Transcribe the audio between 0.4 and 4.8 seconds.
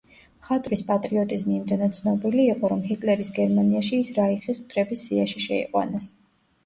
მხატვრის პატრიოტიზმი იმდენად ცნობილი იყო, რომ ჰიტლერის გერმანიაში ის რაიხის